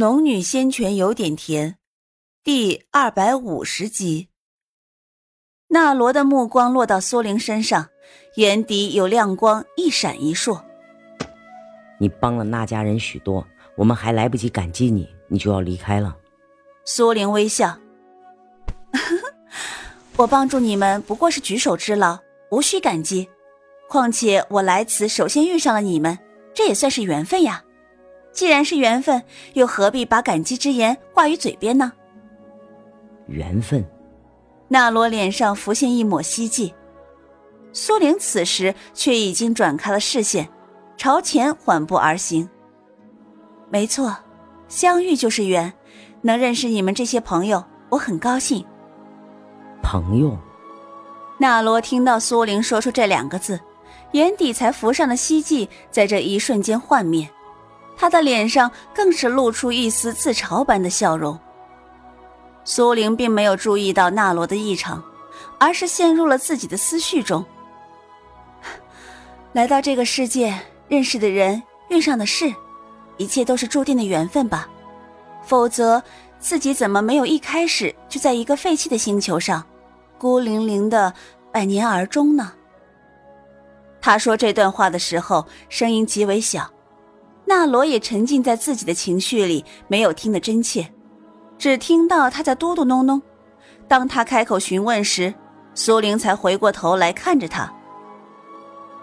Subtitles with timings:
[0.00, 1.76] 农女仙泉有点甜，
[2.42, 4.30] 第二百五十集。
[5.68, 7.90] 那罗的目光落到苏玲身上，
[8.36, 10.62] 眼底有亮光一闪一烁。
[11.98, 16.16] 你帮了那家人许多，我们还来不及感激你，你就要离开了。
[16.86, 17.76] 苏玲微笑
[20.16, 22.18] ：“我帮助你们不过是举手之劳，
[22.50, 23.28] 无需感激。
[23.86, 26.18] 况且我来此首先遇上了你们，
[26.54, 27.62] 这也算是缘分呀。”
[28.32, 29.22] 既然是缘分，
[29.54, 31.92] 又何必把感激之言挂于嘴边呢？
[33.26, 33.84] 缘分。
[34.68, 36.72] 纳罗脸上浮现一抹希冀，
[37.72, 40.48] 苏玲此时却已经转开了视线，
[40.96, 42.48] 朝前缓步而行。
[43.68, 44.16] 没错，
[44.68, 45.72] 相遇就是缘，
[46.22, 48.64] 能认识你们这些朋友，我很高兴。
[49.82, 50.38] 朋友。
[51.38, 53.58] 纳罗听到苏玲说出这两个字，
[54.12, 57.28] 眼底才浮上的希冀，在这一瞬间幻灭。
[58.00, 61.38] 他的脸上更是露出一丝自嘲般的笑容。
[62.64, 65.04] 苏玲并没有注意到纳罗的异常，
[65.58, 67.44] 而是陷入了自己的思绪中。
[69.52, 72.54] 来到这个世界，认识的人，遇上的事，
[73.18, 74.66] 一切都是注定的缘分吧？
[75.44, 76.02] 否则，
[76.38, 79.62] 自己怎么没有一开始就在一个废弃的星球上，
[80.16, 81.12] 孤零零的
[81.52, 82.50] 百年而终呢？
[84.00, 86.66] 他说这段话的时候，声音极为小。
[87.50, 90.88] 纳罗也沉浸在自己的情绪里，没有听得真切，
[91.58, 93.20] 只听到他在嘟嘟哝哝。
[93.88, 95.34] 当他开口询问时，
[95.74, 97.68] 苏玲才回过头来看着他。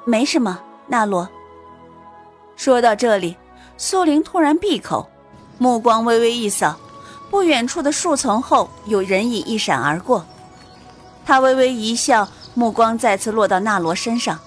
[0.06, 1.28] 没什么，纳罗。
[2.56, 3.36] 说到这里，
[3.76, 5.06] 苏玲突然闭口，
[5.58, 6.80] 目光微微一扫，
[7.30, 10.26] 不远处的树丛后有人影一闪而过。
[11.26, 14.39] 他微微一笑，目光再次落到纳罗身上，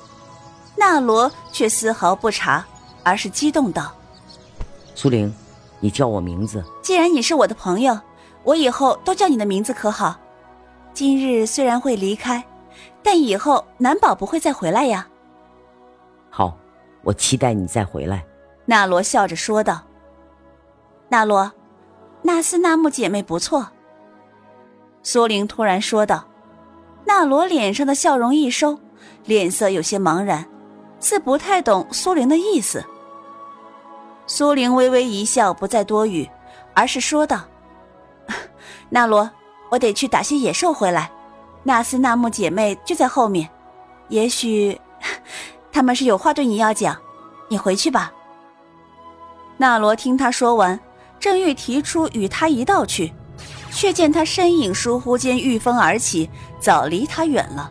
[0.74, 2.64] 纳罗却丝毫不察。
[3.02, 3.92] 而是激动道
[4.94, 5.32] ：“苏玲，
[5.80, 6.64] 你叫我名字。
[6.82, 7.98] 既然你是我的朋友，
[8.44, 10.18] 我以后都叫你的名字，可好？
[10.92, 12.44] 今日虽然会离开，
[13.02, 15.08] 但以后难保不会再回来呀。”
[16.30, 16.56] 好，
[17.02, 18.24] 我期待你再回来。”
[18.66, 19.82] 纳罗笑着说道。
[21.08, 21.52] “纳罗，
[22.22, 23.68] 纳斯纳木姐妹不错。”
[25.02, 26.26] 苏玲突然说道。
[27.06, 28.78] 纳罗脸上的笑容一收，
[29.24, 30.46] 脸色有些茫然。
[31.00, 32.84] 似不太懂苏玲的意思。
[34.26, 36.30] 苏玲微微一笑，不再多语，
[36.74, 37.40] 而是说道
[38.90, 39.28] ：“纳罗，
[39.70, 41.10] 我得去打些野兽回来。
[41.64, 43.48] 纳斯纳木姐妹就在后面，
[44.08, 44.80] 也许
[45.72, 46.96] 他们是有话对你要讲。
[47.48, 48.12] 你回去吧。”
[49.58, 50.78] 纳罗听他说完，
[51.18, 53.12] 正欲提出与他一道去，
[53.72, 56.30] 却见他身影疏忽间御风而起，
[56.60, 57.70] 早离他远了。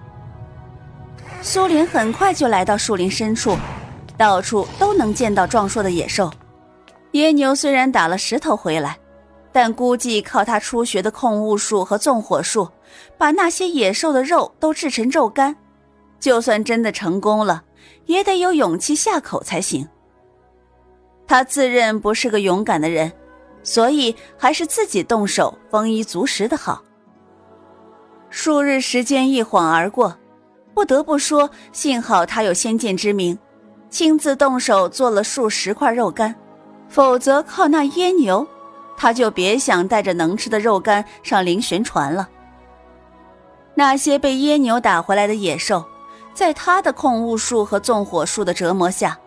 [1.42, 3.58] 苏林很快就来到树林深处，
[4.18, 6.30] 到处都能见到壮硕的野兽。
[7.12, 8.98] 野牛虽然打了石头回来，
[9.52, 12.70] 但估计靠他初学的控物术和纵火术，
[13.18, 15.56] 把那些野兽的肉都制成肉干。
[16.20, 17.64] 就算真的成功了，
[18.06, 19.88] 也得有勇气下口才行。
[21.26, 23.12] 他自认不是个勇敢的人，
[23.64, 26.84] 所以还是自己动手丰衣足食的好。
[28.30, 30.16] 数日时间一晃而过。
[30.74, 33.38] 不得不说，幸好他有先见之明，
[33.90, 36.34] 亲自动手做了数十块肉干，
[36.88, 38.48] 否则靠那椰牛，
[38.96, 42.30] 他就别想带着能吃的肉干上灵玄船了。
[43.76, 45.84] 那些被椰牛打回来的野兽，
[46.34, 49.18] 在他的控物术和纵火术的折磨下，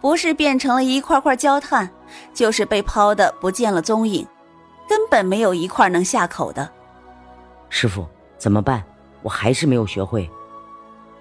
[0.00, 1.88] 不是变成了一块块焦炭，
[2.34, 4.26] 就是被抛的不见了踪影，
[4.88, 6.68] 根本没有一块能下口的。
[7.68, 8.06] 师傅，
[8.36, 8.82] 怎么办？
[9.22, 10.28] 我还是没有学会。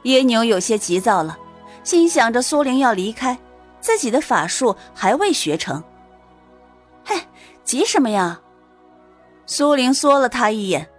[0.03, 1.37] 耶牛有些急躁了，
[1.83, 3.37] 心想着苏玲要离开，
[3.79, 5.83] 自己的法术还未学成。
[7.03, 7.19] 嘿，
[7.63, 8.41] 急什么呀？
[9.45, 10.89] 苏玲缩了他一眼。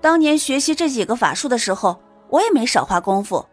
[0.00, 3.46] 当年学习这几个法术的时候，我也没少花功夫。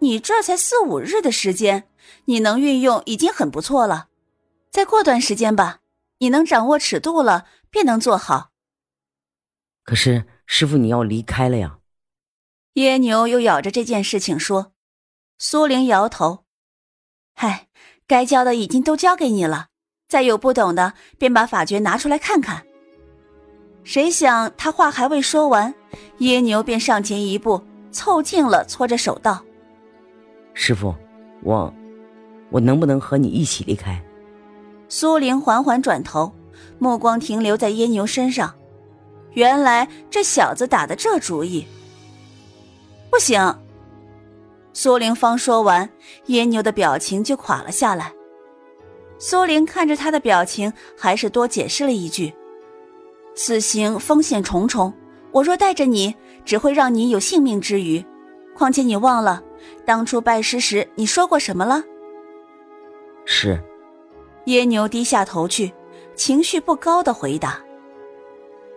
[0.00, 1.84] 你这才四五日的时间，
[2.26, 4.08] 你能运用已经很不错了。
[4.70, 5.78] 再过段时间吧，
[6.18, 8.50] 你能掌握尺度了，便能做好。
[9.84, 11.78] 可是师傅，你要离开了呀。
[12.74, 14.72] 椰牛又咬着这件事情说
[15.38, 16.44] ：“苏玲摇头，
[17.36, 17.68] 嗨，
[18.08, 19.68] 该教的已经都教给你了，
[20.08, 22.66] 再有不懂的，便把法诀拿出来看看。”
[23.84, 25.72] 谁想他话还未说完，
[26.18, 27.62] 耶牛便上前一步，
[27.92, 29.44] 凑近了，搓着手道
[30.52, 30.92] ：“师傅，
[31.44, 31.72] 我，
[32.50, 34.02] 我能不能和你一起离开？”
[34.90, 36.32] 苏玲缓缓转头，
[36.80, 38.52] 目光停留在耶牛身上，
[39.34, 41.64] 原来这小子打的这主意。
[43.14, 43.40] 不行。
[44.72, 45.88] 苏玲芳说完，
[46.26, 48.12] 椰牛的表情就垮了下来。
[49.20, 52.34] 苏玲看着他的表情，还是多解释了一句
[53.36, 54.92] ：“此行风险重重，
[55.30, 56.12] 我若带着你，
[56.44, 58.04] 只会让你有性命之余。
[58.52, 59.40] 况且你忘了，
[59.86, 61.84] 当初拜师时你说过什么了？”
[63.24, 63.62] 是。
[64.46, 65.72] 耶牛低下头去，
[66.16, 67.62] 情绪不高的回答：“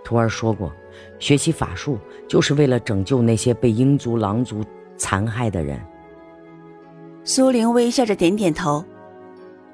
[0.06, 0.72] 徒儿说过，
[1.20, 1.98] 学习法术
[2.28, 4.64] 就是为了拯救那些被鹰族、狼族
[4.98, 5.80] 残害的人。”
[7.24, 8.84] 苏玲微笑着点点头。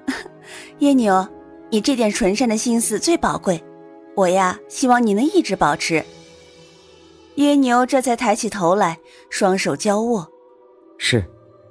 [0.80, 1.28] 耶牛，
[1.70, 3.64] 你这点纯善的心思最宝贵，
[4.16, 6.04] 我呀，希望你能一直保持。
[7.36, 9.00] 耶牛这才抬起头来，
[9.30, 10.28] 双手交握。
[10.98, 11.24] 是，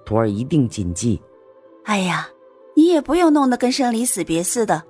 [0.04, 1.20] 徒儿一定谨记。
[1.84, 2.28] 哎呀，
[2.74, 4.82] 你也不用弄得跟生离死别似的。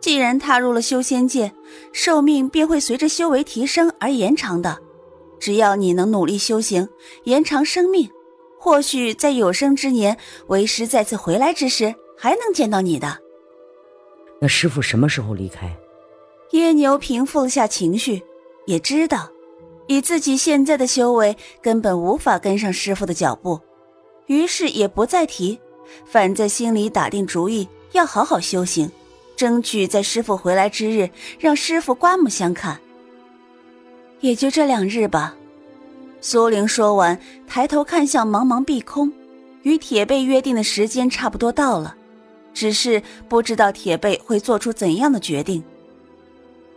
[0.00, 1.50] 既然踏入了修仙界，
[1.92, 4.78] 寿命便会随着修为提升而延长的。
[5.40, 6.88] 只要你能努力修行，
[7.24, 8.10] 延长生命，
[8.58, 10.16] 或许在有生之年，
[10.46, 13.18] 为师再次回来之时，还能见到你的。
[14.40, 15.76] 那师傅什么时候离开？
[16.52, 18.22] 耶牛平复了下情绪，
[18.66, 19.28] 也知道，
[19.86, 23.60] 以自己现在的修为，根本无法跟上师傅的脚步，
[24.26, 25.58] 于是也不再提，
[26.06, 28.90] 反在心里打定主意，要好好修行，
[29.36, 32.78] 争取在师傅回来之日，让师傅刮目相看。
[34.20, 35.34] 也就这两日吧。
[36.20, 39.12] 苏玲说完，抬头看向茫茫碧空，
[39.62, 41.96] 与铁背约定的时间差不多到了。
[42.54, 45.62] 只是不知道铁背会做出怎样的决定。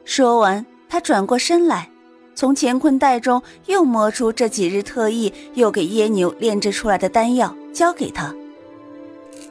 [0.03, 1.89] 说完，他转过身来，
[2.33, 8.33] 从乾坤袋中又摸出这几日特意又给耶牛炼制出来的丹药，交给他。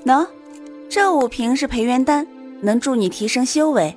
[0.04, 0.26] 喏，
[0.88, 2.26] 这五瓶是培元丹，
[2.60, 3.96] 能助你提升修为。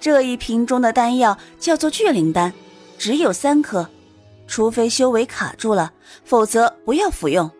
[0.00, 2.52] 这一瓶中的丹药叫做聚灵丹，
[2.98, 3.88] 只有三颗，
[4.46, 5.92] 除非修为卡住了，
[6.24, 7.50] 否则不要服用。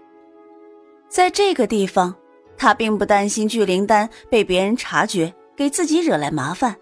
[1.08, 2.14] 在这个地方。
[2.56, 6.76] 他并不担心聚灵丹被别人察觉，给自己惹来麻烦。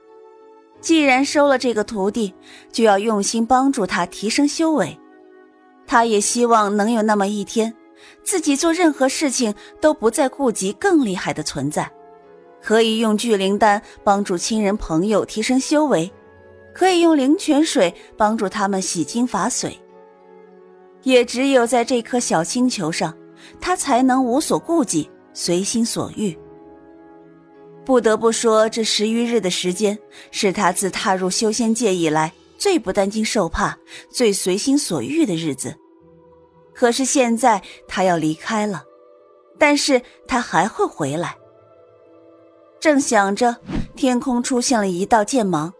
[0.82, 2.34] 既然收了这个徒弟，
[2.70, 4.98] 就要用心帮助他提升修为。
[5.86, 7.74] 他也希望能有那么一天，
[8.22, 11.90] 自己做任何事情都不再顾及更厉害的存在，
[12.62, 16.10] 可以用聚灵丹帮助亲人朋友提升修为，
[16.72, 19.72] 可以用灵泉水帮助他们洗精伐髓。
[21.02, 23.12] 也只有在这颗小星球上，
[23.60, 25.10] 他才能无所顾忌。
[25.34, 26.38] 随心所欲。
[27.86, 29.98] 不得不说，这十余日的时间
[30.30, 33.74] 是他自踏入修仙界以来最不担惊受怕、
[34.10, 35.74] 最随心所欲的日子。
[36.74, 38.84] 可是现在他要离开了，
[39.58, 41.34] 但是他还会回来。
[42.82, 43.54] 正想着，
[43.94, 45.72] 天空出现了一道剑芒，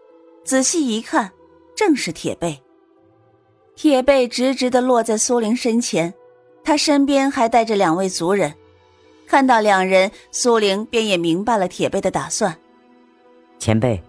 [0.45, 1.29] 仔细一看，
[1.75, 2.57] 正是铁背。
[3.75, 6.13] 铁背直直的落在苏玲身前，
[6.63, 8.53] 他身边还带着两位族人。
[9.27, 12.57] 看到两人，苏玲便也明白了铁背的打算。
[13.59, 14.01] 前辈，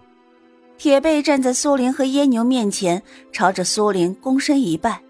[0.77, 3.03] 铁背站在苏玲和耶牛面前，
[3.33, 5.01] 朝着苏玲躬身一拜。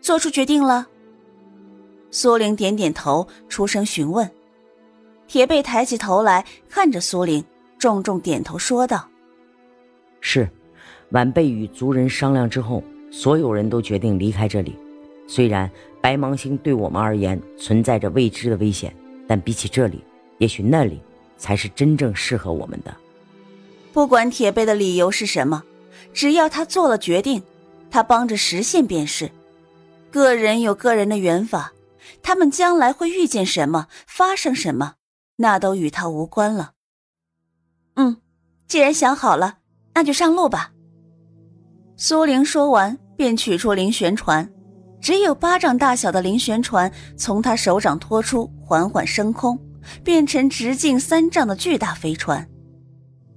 [0.00, 0.88] 做出决定了。
[2.10, 4.28] 苏玲点点头，出声询问。
[5.28, 7.44] 铁背抬起头来看着苏玲，
[7.78, 9.08] 重重点头说道
[10.20, 10.48] ：“是，
[11.10, 12.82] 晚辈与族人商量之后，
[13.12, 14.74] 所有人都决定离开这里。
[15.28, 15.70] 虽然……”
[16.00, 18.94] 白芒星对我们而言存在着未知的危险，
[19.26, 20.02] 但比起这里，
[20.38, 21.02] 也许那里
[21.36, 22.96] 才是真正适合我们的。
[23.92, 25.64] 不管铁背的理由是什么，
[26.14, 27.42] 只要他做了决定，
[27.90, 29.28] 他帮着实现便是。
[30.12, 31.72] 个人有个人的缘法，
[32.22, 34.94] 他们将来会遇见什么，发生什么，
[35.40, 36.72] 那都与他无关了。
[37.94, 38.16] 嗯，
[38.66, 39.58] 既然想好了，
[39.94, 40.72] 那就上路吧。
[41.96, 44.48] 苏玲说完，便取出灵旋船。
[45.00, 49.56] 只有巴掌大小的灵旋船从他手掌拖出，缓缓升空，
[50.02, 52.48] 变成直径三丈的巨大飞船。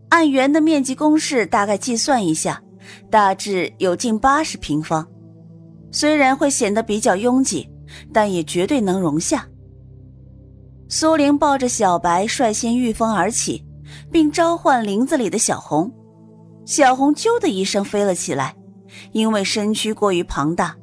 [0.10, 2.62] 按圆的面积公式大概计算一下，
[3.12, 5.08] 大致有近八十平方。
[5.92, 7.70] 虽然会显得比较拥挤，
[8.12, 9.48] 但也绝对能容下。
[10.94, 13.66] 苏玲抱着小白率先御风而起，
[14.12, 15.90] 并召唤林子里的小红。
[16.66, 18.54] 小红啾的一声飞了起来，
[19.14, 20.76] 因为身躯过于庞大。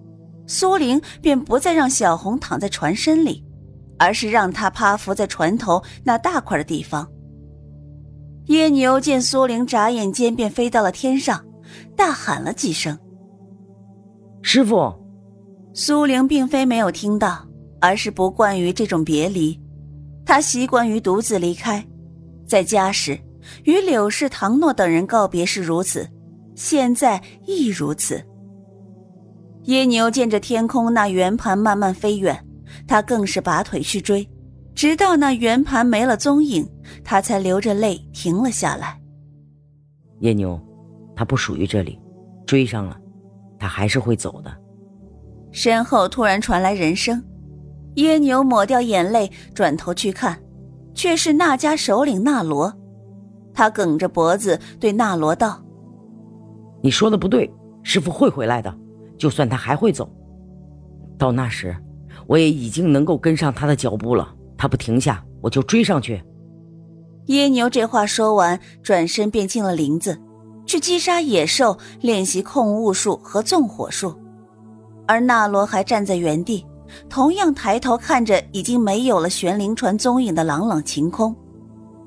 [0.46, 3.44] 苏玲便不再让小红躺在船身里，
[3.98, 7.06] 而是让她趴伏在船头那大块的地方。
[8.46, 11.44] 夜牛见苏玲眨眼间便飞到了天上，
[11.94, 12.98] 大喊了几声
[14.40, 14.90] ：“师傅！”
[15.74, 17.46] 苏玲并非没有听到，
[17.78, 19.60] 而是不惯于这种别离。
[20.28, 21.82] 她习惯于独自离开，
[22.46, 23.18] 在家时
[23.64, 26.06] 与柳氏、唐诺等人告别是如此，
[26.54, 28.22] 现在亦如此。
[29.62, 32.46] 耶牛见着天空那圆盘慢慢飞远，
[32.86, 34.28] 他更是拔腿去追，
[34.74, 36.68] 直到那圆盘没了踪影，
[37.02, 39.00] 他才流着泪停了下来。
[40.20, 40.60] 叶牛，
[41.16, 41.98] 他不属于这里，
[42.44, 43.00] 追上了，
[43.58, 44.54] 他还是会走的。
[45.52, 47.24] 身后突然传来人声，
[47.98, 50.40] 耶牛抹掉眼泪，转头去看，
[50.94, 52.72] 却是那家首领纳罗。
[53.52, 55.60] 他梗着脖子对纳罗道
[56.80, 57.52] ：“你说的不对，
[57.82, 58.72] 师傅会回来的，
[59.18, 60.08] 就算他还会走，
[61.18, 61.76] 到那时，
[62.28, 64.32] 我也已经能够跟上他的脚步了。
[64.56, 66.22] 他不停下，我就追上去。”
[67.26, 70.16] 耶牛这话说完，转身便进了林子，
[70.66, 74.14] 去击杀野兽，练习控物术和纵火术。
[75.08, 76.64] 而纳罗还站在原地，
[77.08, 81.34] 同样抬头看着已经没有了玄灵船踪影的朗朗晴空，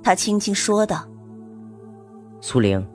[0.04, 1.08] 他轻轻说道。
[2.40, 2.86] 苏玲，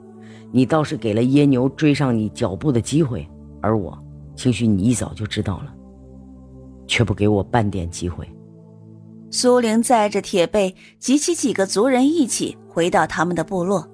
[0.51, 3.27] 你倒是给了耶牛追上你脚步的机会，
[3.61, 3.97] 而我，
[4.35, 5.73] 兴许你一早就知道了，
[6.85, 8.29] 却不给我半点机会。
[9.29, 13.87] 苏玲载着铁背及其几个族人一起回到他们的部落，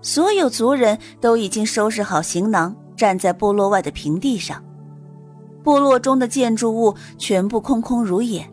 [0.00, 4.64] 所有族人都已经收拾好行囊，站在部落外的平地上。
[5.62, 8.48] 部落中的建筑物全部空空如也。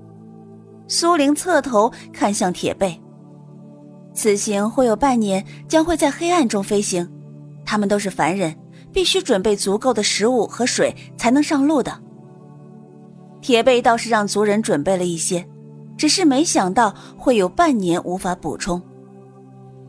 [0.87, 2.99] 苏玲侧头看向铁背。
[4.13, 7.07] 此行会有半年，将会在黑暗中飞行。
[7.65, 8.55] 他们都是凡人，
[8.91, 12.01] 必须准备足够的食物和水才能上路的。
[13.41, 15.47] 铁背倒是让族人准备了一些，
[15.95, 18.81] 只是没想到会有半年无法补充。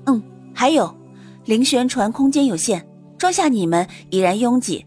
[0.06, 0.22] 嗯，
[0.54, 0.94] 还有，
[1.46, 2.86] 灵旋船空间有限，
[3.16, 4.86] 装下你们已然拥挤，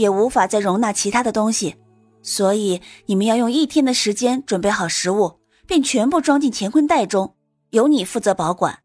[0.00, 1.76] 也无法再容纳其他的东西，
[2.22, 7.34] 所以你们要用一天的时间准备好食物，并全部装进乾坤袋中。
[7.70, 8.80] 由你负责保管。